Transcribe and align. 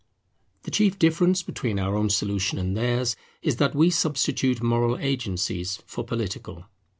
The 0.63 0.71
chief 0.71 0.97
difference 0.97 1.43
between 1.43 1.77
our 1.77 1.95
own 1.95 2.09
solution 2.09 2.57
and 2.57 2.75
theirs 2.75 3.15
is 3.43 3.57
that 3.57 3.75
we 3.75 3.91
substitute 3.91 4.63
moral 4.63 4.97
agencies 4.97 5.79
for 5.85 6.03
political. 6.03 6.65